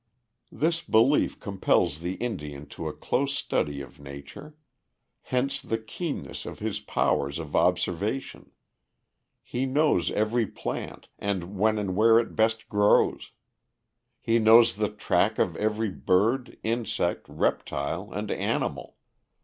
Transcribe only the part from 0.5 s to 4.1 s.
This belief compels the Indian to a close study of